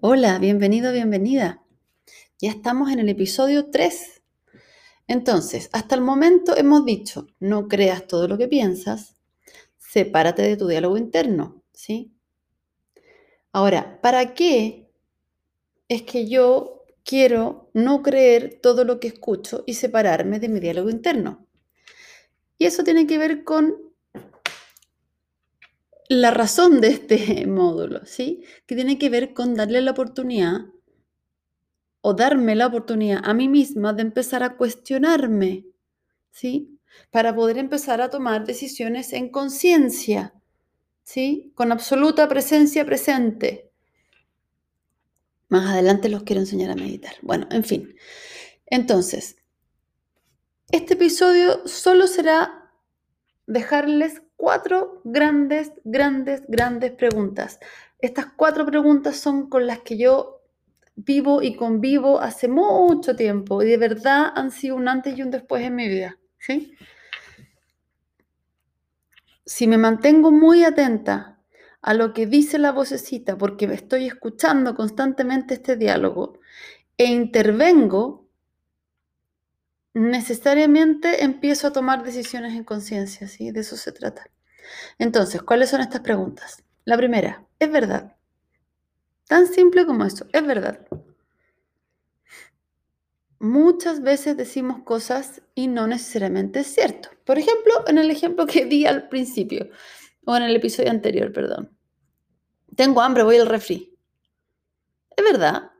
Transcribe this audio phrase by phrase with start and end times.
[0.00, 1.62] Hola, bienvenido, bienvenida.
[2.40, 4.22] Ya estamos en el episodio 3.
[5.06, 9.16] Entonces, hasta el momento hemos dicho, no creas todo lo que piensas,
[9.78, 12.12] sepárate de tu diálogo interno, ¿sí?
[13.52, 14.90] Ahora, ¿para qué
[15.88, 20.90] es que yo quiero no creer todo lo que escucho y separarme de mi diálogo
[20.90, 21.46] interno?
[22.58, 23.83] Y eso tiene que ver con
[26.08, 28.44] la razón de este módulo, ¿sí?
[28.66, 30.66] Que tiene que ver con darle la oportunidad
[32.00, 35.64] o darme la oportunidad a mí misma de empezar a cuestionarme,
[36.30, 36.78] ¿sí?
[37.10, 40.34] Para poder empezar a tomar decisiones en conciencia,
[41.02, 41.52] ¿sí?
[41.54, 43.70] Con absoluta presencia presente.
[45.48, 47.14] Más adelante los quiero enseñar a meditar.
[47.22, 47.94] Bueno, en fin.
[48.66, 49.36] Entonces,
[50.70, 52.70] este episodio solo será
[53.46, 57.58] dejarles cuatro grandes, grandes, grandes preguntas.
[57.98, 60.42] Estas cuatro preguntas son con las que yo
[60.96, 65.30] vivo y convivo hace mucho tiempo y de verdad han sido un antes y un
[65.30, 66.18] después en mi vida.
[66.38, 66.74] ¿sí?
[69.44, 71.38] Si me mantengo muy atenta
[71.82, 76.38] a lo que dice la vocecita, porque me estoy escuchando constantemente este diálogo,
[76.96, 78.23] e intervengo,
[79.94, 83.52] necesariamente empiezo a tomar decisiones en conciencia, ¿sí?
[83.52, 84.28] De eso se trata.
[84.98, 86.64] Entonces, ¿cuáles son estas preguntas?
[86.84, 88.16] La primera, ¿es verdad?
[89.28, 90.86] Tan simple como eso, es verdad.
[93.38, 97.10] Muchas veces decimos cosas y no necesariamente es cierto.
[97.24, 99.68] Por ejemplo, en el ejemplo que di al principio,
[100.24, 101.76] o en el episodio anterior, perdón.
[102.76, 103.96] Tengo hambre, voy al refri.
[105.16, 105.70] Es verdad.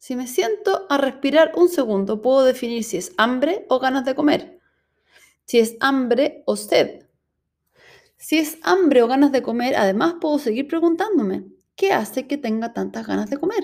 [0.00, 4.14] Si me siento a respirar un segundo, puedo definir si es hambre o ganas de
[4.14, 4.58] comer.
[5.44, 7.06] Si es hambre o sed.
[8.16, 11.44] Si es hambre o ganas de comer, además puedo seguir preguntándome,
[11.76, 13.62] ¿qué hace que tenga tantas ganas de comer?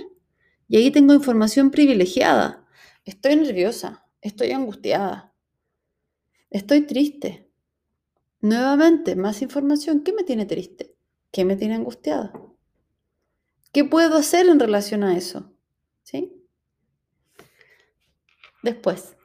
[0.68, 2.66] Y ahí tengo información privilegiada.
[3.06, 5.32] Estoy nerviosa, estoy angustiada,
[6.50, 7.50] estoy triste.
[8.42, 10.00] Nuevamente, más información.
[10.00, 10.94] ¿Qué me tiene triste?
[11.30, 12.30] ¿Qué me tiene angustiada?
[13.72, 15.55] ¿Qué puedo hacer en relación a eso?
[16.06, 16.32] ¿Sí?
[18.62, 19.16] Después,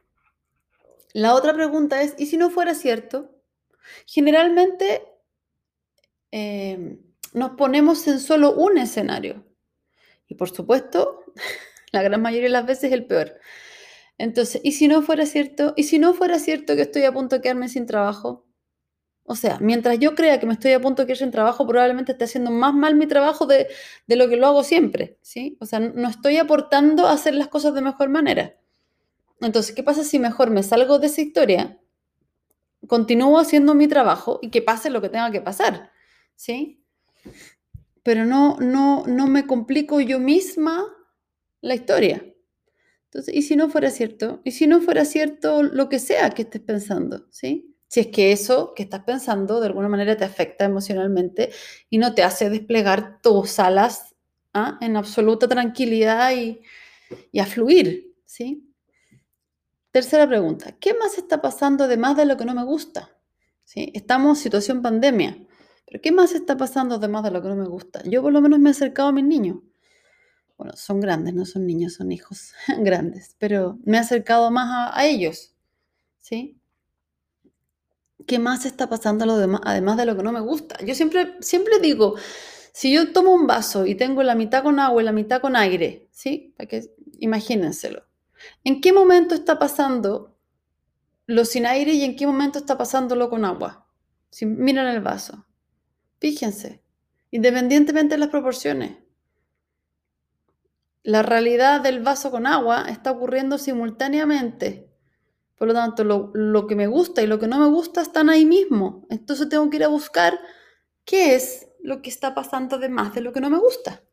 [1.13, 3.29] la otra pregunta es, ¿y si no fuera cierto?
[4.05, 5.11] Generalmente
[6.31, 6.97] Em,
[7.33, 9.45] nos ponemos en solo un escenario.
[10.27, 11.25] Y por supuesto,
[11.91, 13.39] la gran mayoría de las veces es el peor.
[14.17, 15.73] Entonces, ¿y si no fuera cierto?
[15.75, 18.45] ¿Y si no fuera cierto que estoy a punto de quedarme sin trabajo?
[19.31, 22.11] O sea, mientras yo crea que me estoy a punto de quedar sin trabajo, probablemente
[22.11, 23.67] esté haciendo más mal mi trabajo de,
[24.05, 25.57] de lo que lo hago siempre, ¿sí?
[25.61, 28.57] O sea, no estoy aportando a hacer las cosas de mejor manera.
[29.39, 31.79] Entonces, ¿qué pasa si mejor me salgo de esa historia,
[32.87, 35.91] continúo haciendo mi trabajo y que pase lo que tenga que pasar?
[36.35, 36.83] ¿sí?
[38.03, 40.83] Pero no, no, no me complico yo misma
[41.61, 42.25] la historia.
[43.05, 44.41] Entonces, ¿y si no fuera cierto?
[44.43, 47.27] ¿Y si no fuera cierto lo que sea que estés pensando?
[47.29, 47.70] ¿Sí?
[47.91, 51.51] Si es que eso que estás pensando de alguna manera te afecta emocionalmente
[51.89, 54.15] y no te hace desplegar tus alas
[54.53, 54.77] ¿ah?
[54.79, 56.61] en absoluta tranquilidad y,
[57.33, 58.73] y a fluir, ¿sí?
[59.91, 63.09] Tercera pregunta, ¿qué más está pasando además de lo que no me gusta?
[63.65, 63.91] ¿Sí?
[63.93, 65.37] Estamos en situación pandemia.
[65.85, 68.01] Pero ¿qué más está pasando además de lo que no me gusta?
[68.05, 69.57] Yo por lo menos me he acercado a mis niños.
[70.57, 75.05] Bueno, son grandes, no son niños, son hijos grandes, pero me he acercado más a,
[75.05, 75.53] ellos.
[76.21, 76.60] ¿Sí?
[78.27, 79.25] ¿Qué más está pasando
[79.63, 80.77] además de lo que no me gusta?
[80.83, 82.15] Yo siempre, siempre digo,
[82.73, 85.55] si yo tomo un vaso y tengo la mitad con agua y la mitad con
[85.55, 86.55] aire, ¿sí?
[87.19, 88.05] Imagínenselo.
[88.63, 90.37] ¿En qué momento está pasando
[91.27, 93.87] lo sin aire y en qué momento está pasándolo con agua?
[94.29, 95.45] Si miran el vaso.
[96.19, 96.81] Fíjense,
[97.31, 98.97] independientemente de las proporciones.
[101.03, 104.90] La realidad del vaso con agua está ocurriendo simultáneamente.
[105.61, 108.47] Por lo tanto, lo, que me gusta y lo que no me gusta están ahí
[108.47, 109.05] mismo.
[109.11, 110.39] Entonces tengo que ir a buscar
[111.05, 114.03] qué es lo que está pasando además de lo que no me gusta.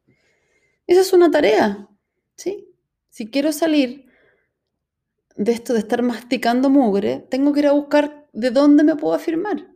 [0.86, 1.88] Esa es una tarea,
[2.36, 2.68] ¿sí?
[3.08, 4.12] Si quiero salir
[5.36, 9.14] de esto de estar masticando mugre, tengo que ir a buscar de dónde me puedo
[9.14, 9.74] afirmar.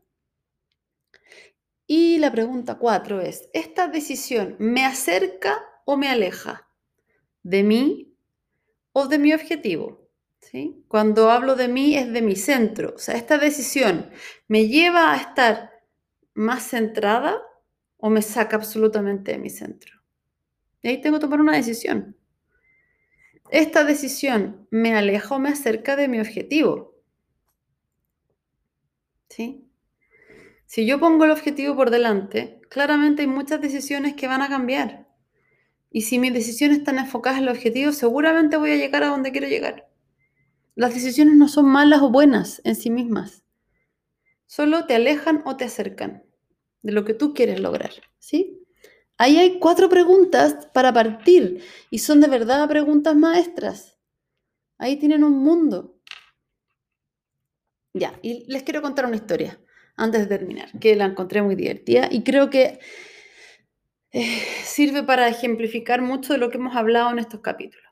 [1.87, 6.69] Y la pregunta cuatro es, ¿esta decisión me acerca o me aleja
[7.43, 8.15] de mí
[8.93, 10.02] o de mi objetivo?
[10.43, 10.85] ¿Sí?
[10.89, 12.93] Cuando hablo de mí es de mi centro.
[12.95, 14.11] O sea, esta decisión
[14.49, 15.71] me lleva a estar
[16.35, 17.41] más centrada
[17.97, 20.03] o me saca absolutamente de mi centro.
[20.83, 22.17] Y ahí tengo que tomar una decisión.
[23.51, 26.97] Esta decisión me aleja o me acerca de mi objetivo.
[29.29, 29.69] ¿Sí?
[30.67, 35.07] Si yo pongo el objetivo por delante, claramente hay muchas decisiones que van a cambiar.
[35.91, 39.31] Y si mis decisiones están enfocadas en el objetivo, seguramente voy a llegar a donde
[39.31, 39.92] quiero llegar.
[40.75, 43.45] Las decisiones no son malas o buenas en sí mismas.
[44.47, 46.25] Solo te alejan o te acercan
[46.83, 48.59] de lo que tú quieres lograr, ¿sí?
[49.19, 53.99] Ahí hay cuatro preguntas para partir y son de verdad preguntas maestras.
[54.79, 56.01] Ahí tienen un mundo.
[57.95, 59.61] Ya, y les quiero contar una historia
[59.97, 62.81] antes de terminar, que la encontré muy divertida y creo que
[64.11, 67.92] eh, sirve para ejemplificar mucho de lo que hemos hablado en estos capítulos.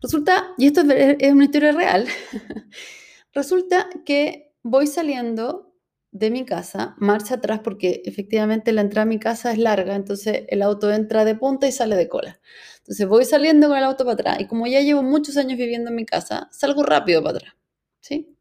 [0.00, 2.06] Resulta, y esto es una historia real,
[3.32, 5.74] resulta que voy saliendo
[6.12, 10.44] de mi casa, marcha atrás porque efectivamente la entrada a mi casa es larga, entonces
[10.48, 12.40] el auto entra de punta y sale de cola.
[12.78, 15.90] Entonces voy saliendo con el auto para atrás y como ya llevo muchos años viviendo
[15.90, 17.54] en mi casa, salgo rápido para atrás,
[18.00, 18.34] ¿sí?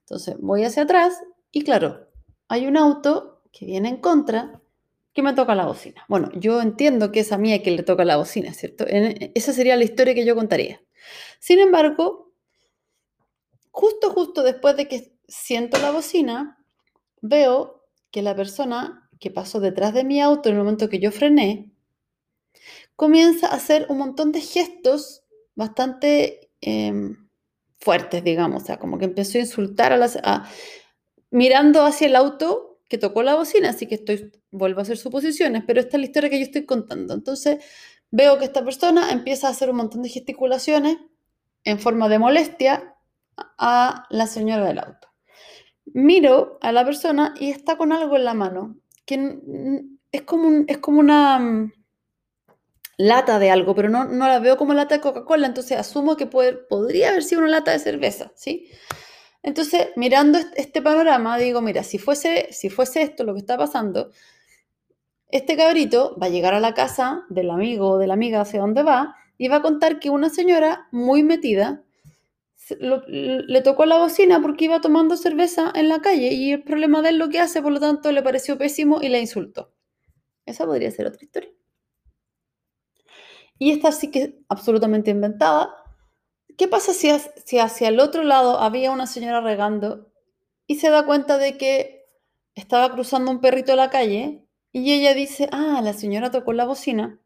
[0.00, 2.08] Entonces voy hacia atrás y claro,
[2.48, 4.61] hay un auto que viene en contra
[5.12, 6.04] que me toca la bocina.
[6.08, 8.86] Bueno, yo entiendo que es a mí a quien le toca la bocina, ¿cierto?
[8.88, 10.80] esa sería la historia que yo contaría.
[11.38, 12.32] Sin embargo,
[13.70, 16.58] justo, justo después de que siento la bocina,
[17.20, 21.12] veo que la persona que pasó detrás de mi auto en el momento que yo
[21.12, 21.72] frené,
[22.96, 25.24] comienza a hacer un montón de gestos
[25.54, 27.28] bastante em,
[27.78, 30.18] fuertes, digamos, o sea, como que empezó a insultar a las...
[31.30, 35.64] mirando hacia el auto que tocó la bocina, así que estoy, vuelvo a hacer suposiciones,
[35.66, 37.14] pero esta es la historia que yo estoy contando.
[37.14, 37.64] Entonces
[38.10, 40.98] veo que esta persona empieza a hacer un montón de gesticulaciones
[41.64, 42.94] en forma de molestia
[43.56, 45.08] a la señora del auto.
[45.86, 49.38] Miro a la persona y está con algo en la mano, que
[50.12, 51.72] es como, es como una mm,
[52.98, 56.26] lata de algo, pero no, no la veo como lata de Coca-Cola, entonces asumo que
[56.26, 58.68] puede, podría haber sido una lata de cerveza, ¿sí?
[59.42, 64.10] Entonces, mirando este panorama, digo, mira, si fuese, si fuese esto lo que está pasando,
[65.28, 68.60] este cabrito va a llegar a la casa del amigo o de la amiga hacia
[68.60, 71.82] donde va y va a contar que una señora muy metida
[72.78, 77.10] le tocó la bocina porque iba tomando cerveza en la calle y el problema de
[77.10, 79.72] él lo que hace, por lo tanto, le pareció pésimo y la insultó.
[80.46, 81.50] Esa podría ser otra historia.
[83.58, 85.74] Y esta sí que es absolutamente inventada,
[86.56, 87.10] ¿Qué pasa si,
[87.58, 90.12] hacia el otro lado había una señora regando
[90.66, 92.06] y se da cuenta de que
[92.54, 97.20] estaba cruzando un perrito la calle y ella dice, ah, la señora tocó la bocina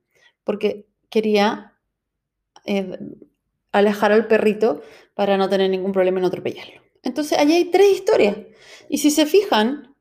[0.45, 1.75] porque quería
[2.65, 2.99] eh,
[3.73, 4.83] alejar al perrito
[5.15, 6.83] para no tener ningún problema en atropellarlo.
[7.03, 8.37] Entonces, allí hay tres historias.
[8.89, 9.95] Y si se fijan,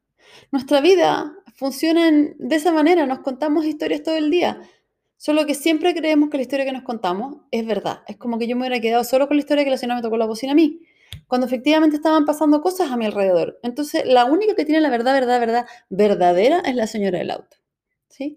[0.51, 4.61] nuestra vida funciona de esa manera, nos contamos historias todo el día.
[5.17, 8.03] Solo que siempre creemos que la historia que nos contamos es verdad.
[8.07, 10.01] Es como que yo me hubiera quedado solo con la historia que la señora me
[10.01, 10.81] tocó la bocina a mí,
[11.27, 13.59] cuando efectivamente estaban pasando cosas a mi alrededor.
[13.63, 17.57] Entonces, la única que tiene la verdad, verdad, verdad, verdadera es la señora del auto.
[18.09, 18.35] ¿Sí?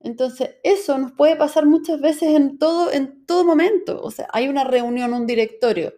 [0.00, 4.00] Entonces, eso nos puede pasar muchas veces en todo, en todo momento.
[4.02, 5.94] O sea, hay una reunión, un directorio,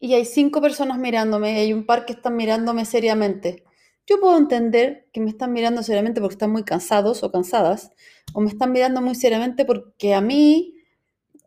[0.00, 3.64] y hay cinco personas mirándome, y hay un par que están mirándome seriamente.
[4.08, 7.90] Yo puedo entender que me están mirando seriamente porque están muy cansados o cansadas,
[8.32, 10.74] o me están mirando muy seriamente porque a mí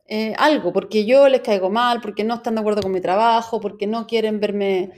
[0.06, 3.60] eh, algo, porque yo les caigo mal, porque no están de acuerdo con mi trabajo,
[3.60, 4.92] porque no quieren verme,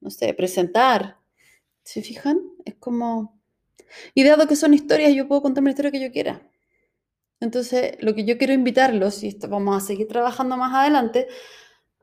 [0.00, 1.16] no sé, presentar.
[1.82, 2.40] ¿Se fijan?
[2.64, 3.40] Es como...
[4.14, 6.48] Y dado que son historias, yo puedo contar la historia que yo quiera.
[7.40, 11.26] Entonces, lo que yo quiero invitarlos, y esto vamos a seguir trabajando más adelante,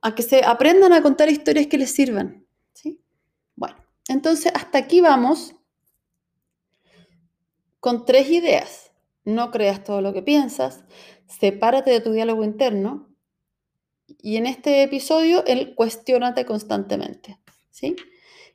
[0.02, 2.47] a que se aprendan a contar historias que les sirvan.
[4.08, 5.56] Entonces hasta aquí vamos
[7.80, 8.88] con tres ideas
[9.28, 10.86] no creas todo lo que piensas,
[11.28, 13.10] sepárate de tu diálogo interno
[14.22, 17.38] y en este episodio el cuestionate constantemente,
[17.70, 17.98] ¿sí?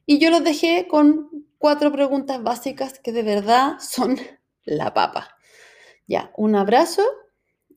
[0.07, 1.29] Y yo los dejé con
[1.59, 4.17] cuatro preguntas básicas que de verdad son
[4.65, 5.37] la papa.
[6.07, 7.03] Ya, un abrazo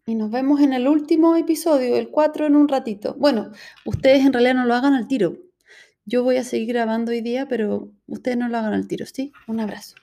[0.06, 3.16] y nos vemos en el último episodio, el 4 en un ratito.
[3.18, 3.52] Bueno,
[3.86, 5.36] ustedes en realidad no lo hagan al tiro.
[6.06, 9.34] Yo voy a seguir grabando hoy día, pero ustedes no lo hagan al tiro, ¿sí?
[9.48, 9.96] Un abrazo.